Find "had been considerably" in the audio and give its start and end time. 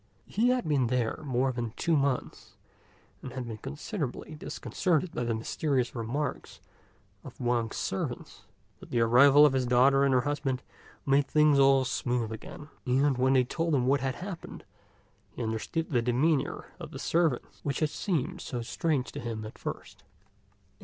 3.33-4.33